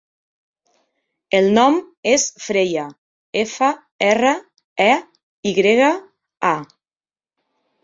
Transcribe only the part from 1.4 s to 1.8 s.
nom